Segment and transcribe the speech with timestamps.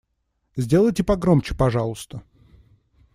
[0.55, 2.23] Сделайте погромче, пожалуйста.